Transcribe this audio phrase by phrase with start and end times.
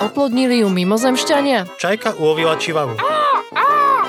[0.00, 1.76] Oplodnili ju mimozemšťania?
[1.76, 2.96] Čajka ulovila čivavu.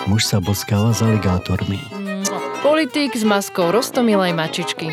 [0.07, 1.83] Muž sa boskáva s aligátormi.
[2.63, 4.87] Politík s maskou rostomilej mačičky.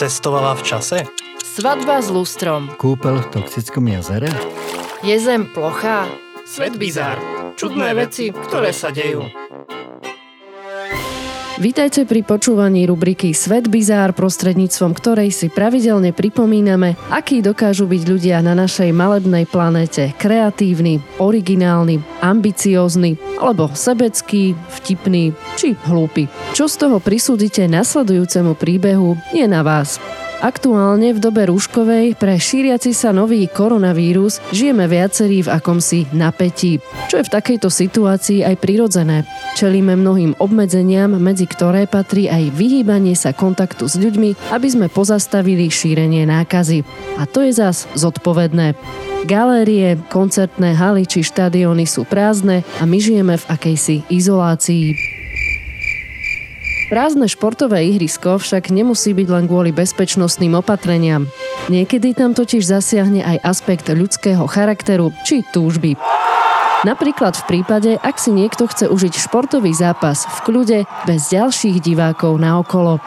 [0.00, 0.98] Cestovala v čase?
[1.44, 2.72] Svadba s lustrom.
[2.80, 4.32] Kúpel v toxickom jazere?
[5.04, 6.08] Je zem plochá?
[6.48, 7.20] Svet bizár.
[7.60, 9.28] Čudné veci, ktoré sa dejú.
[11.60, 18.40] Vítajte pri počúvaní rubriky Svet bizár, prostredníctvom ktorej si pravidelne pripomíname, akí dokážu byť ľudia
[18.40, 26.32] na našej malebnej planéte kreatívni, originálni, ambiciózni, alebo sebecký, vtipný či hlúpy.
[26.56, 30.00] Čo z toho prisúdite nasledujúcemu príbehu, je na vás.
[30.40, 36.80] Aktuálne v dobe rúškovej pre šíriaci sa nový koronavírus žijeme viacerí v akomsi napätí,
[37.12, 39.28] čo je v takejto situácii aj prirodzené.
[39.60, 45.68] Čelíme mnohým obmedzeniam, medzi ktoré patrí aj vyhýbanie sa kontaktu s ľuďmi, aby sme pozastavili
[45.68, 46.88] šírenie nákazy.
[47.20, 48.72] A to je zas zodpovedné.
[49.28, 55.19] Galérie, koncertné haly či štadióny sú prázdne a my žijeme v akejsi izolácii.
[56.90, 61.30] Prázdne športové ihrisko však nemusí byť len kvôli bezpečnostným opatreniam.
[61.70, 65.94] Niekedy tam totiž zasiahne aj aspekt ľudského charakteru či túžby.
[66.82, 72.42] Napríklad v prípade, ak si niekto chce užiť športový zápas v kľude bez ďalších divákov
[72.42, 72.98] na okolo.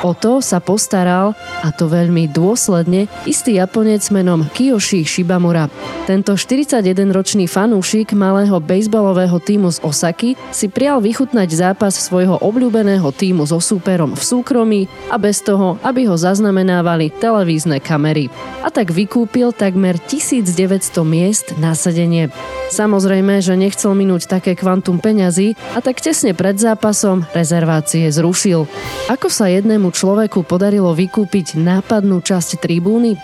[0.00, 5.68] O to sa postaral, a to veľmi dôsledne, istý Japonec menom Kiyoshi Shibamura.
[6.08, 13.44] Tento 41-ročný fanúšik malého bejsbalového týmu z Osaky si prial vychutnať zápas svojho obľúbeného týmu
[13.44, 14.80] so súperom v súkromí
[15.12, 18.32] a bez toho, aby ho zaznamenávali televízne kamery.
[18.64, 22.32] A tak vykúpil takmer 1900 miest na sedenie.
[22.72, 28.64] Samozrejme, že nechcel minúť také kvantum peňazí a tak tesne pred zápasom rezervácie zrušil.
[29.10, 33.18] Ako sa jednému človeku podarilo vykúpiť nápadnú časť tribúny?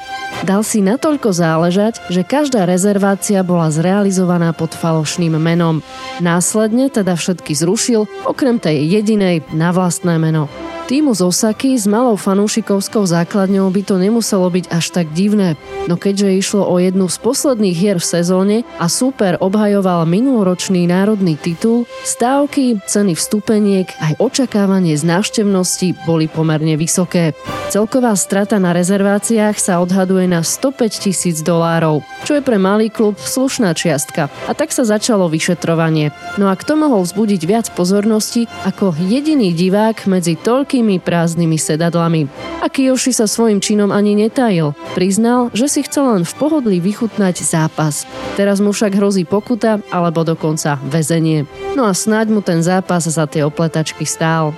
[0.45, 5.81] Dal si natoľko záležať, že každá rezervácia bola zrealizovaná pod falošným menom.
[6.20, 10.51] Následne teda všetky zrušil, okrem tej jedinej na vlastné meno.
[10.86, 15.58] Týmu z Osaky s malou fanúšikovskou základňou by to nemuselo byť až tak divné,
[15.91, 21.35] no keďže išlo o jednu z posledných hier v sezóne a super obhajoval minuloročný národný
[21.42, 27.35] titul, stávky, ceny vstupeniek aj očakávanie z návštevnosti boli pomerne vysoké.
[27.67, 33.19] Celková strata na rezerváciách sa odhaduje na 105 tisíc dolárov, čo je pre malý klub
[33.19, 34.30] slušná čiastka.
[34.46, 36.14] A tak sa začalo vyšetrovanie.
[36.39, 42.29] No a kto mohol vzbudiť viac pozornosti ako jediný divák medzi toľkými veľkými prázdnymi sedadlami.
[42.61, 44.77] A Kiyoshi sa svojim činom ani netajil.
[44.92, 48.05] Priznal, že si chcel len v pohodlí vychutnať zápas.
[48.37, 51.48] Teraz mu však hrozí pokuta alebo dokonca väzenie.
[51.73, 54.53] No a snáď mu ten zápas za tie opletačky stál.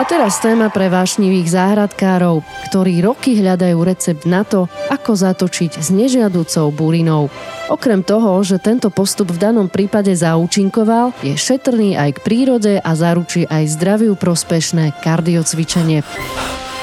[0.00, 2.40] A teraz téma pre vášnivých záhradkárov,
[2.72, 7.28] ktorí roky hľadajú recept na to, ako zatočiť s nežiaducou burinou.
[7.68, 12.90] Okrem toho, že tento postup v danom prípade zaúčinkoval, je šetrný aj k prírode a
[12.96, 16.00] zaručí aj zdraviu prospešné kardiocvičenie.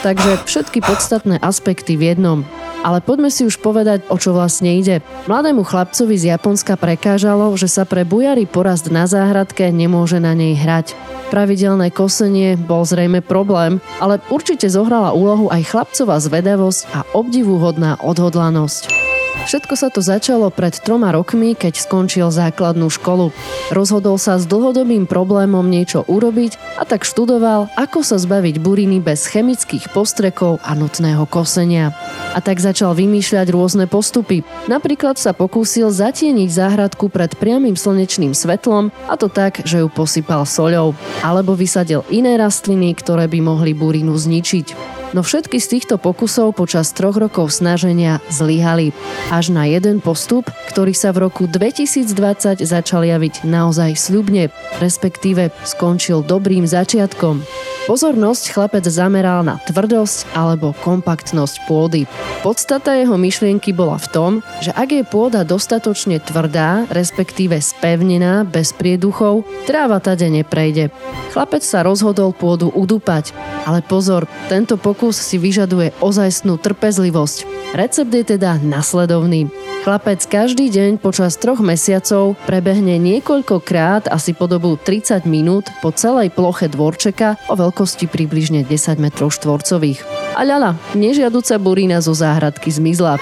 [0.05, 2.39] Takže všetky podstatné aspekty v jednom.
[2.85, 5.01] Ale poďme si už povedať, o čo vlastne ide.
[5.25, 10.53] Mladému chlapcovi z Japonska prekážalo, že sa pre bujary porast na záhradke nemôže na nej
[10.53, 10.93] hrať.
[11.33, 18.96] Pravidelné kosenie bol zrejme problém, ale určite zohrala úlohu aj chlapcová zvedavosť a obdivuhodná odhodlanosť.
[19.45, 23.29] Všetko sa to začalo pred troma rokmi, keď skončil základnú školu.
[23.69, 29.29] Rozhodol sa s dlhodobým problémom niečo urobiť a tak študoval, ako sa zbaviť buriny bez
[29.29, 31.93] chemických postrekov a nutného kosenia.
[32.33, 34.41] A tak začal vymýšľať rôzne postupy.
[34.65, 40.47] Napríklad sa pokúsil zatieniť záhradku pred priamým slnečným svetlom a to tak, že ju posypal
[40.49, 40.97] soľou.
[41.21, 44.96] Alebo vysadil iné rastliny, ktoré by mohli burinu zničiť.
[45.17, 48.93] No všetky z týchto pokusov počas troch rokov snaženia zlyhali.
[49.33, 56.21] Až na jeden postup, ktorý sa v roku 2020 začal javiť naozaj sľubne, respektíve skončil
[56.21, 57.41] dobrým začiatkom.
[57.87, 62.03] Pozornosť chlapec zameral na tvrdosť alebo kompaktnosť pôdy.
[62.43, 68.75] Podstata jeho myšlienky bola v tom, že ak je pôda dostatočne tvrdá, respektíve spevnená, bez
[68.75, 70.91] prieduchov, tráva tade neprejde.
[71.31, 73.31] Chlapec sa rozhodol pôdu udupať,
[73.63, 77.71] ale pozor, tento pokus si vyžaduje ozajstnú trpezlivosť.
[77.71, 79.47] Recept je teda nasledovný.
[79.87, 86.35] Chlapec každý deň počas troch mesiacov prebehne niekoľkokrát asi po dobu 30 minút po celej
[86.35, 90.03] ploche dvorčeka o veľkosti približne 10 m štvorcových.
[90.35, 93.15] A ľala, nežiaduca burina zo záhradky zmizla.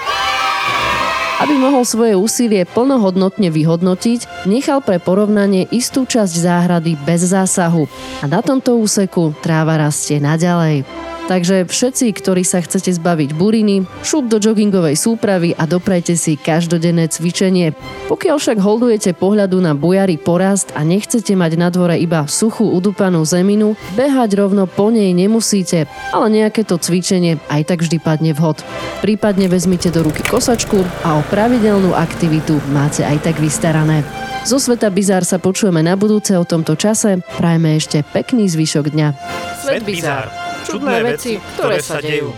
[1.38, 7.86] Aby mohol svoje úsilie plnohodnotne vyhodnotiť, nechal pre porovnanie istú časť záhrady bez zásahu
[8.18, 10.82] a na tomto úseku tráva rastie naďalej.
[11.26, 17.10] Takže všetci, ktorí sa chcete zbaviť buriny, šup do joggingovej súpravy a doprajte si každodenné
[17.10, 17.74] cvičenie.
[18.06, 23.26] Pokiaľ však holdujete pohľadu na bujary porast a nechcete mať na dvore iba suchú udupanú
[23.26, 28.62] zeminu, behať rovno po nej nemusíte, ale nejaké to cvičenie aj tak vždy padne vhod.
[29.02, 34.06] Prípadne vezmite do ruky kosačku a o pravidelnú aktivitu máte aj tak vystarané.
[34.46, 37.18] Zo sveta Bizár sa počujeme na budúce o tomto čase.
[37.34, 39.08] Prajme ešte pekný zvyšok dňa.
[39.66, 40.45] Svet Bizár.
[40.66, 42.34] Čudné veci, ktoré sa dejú.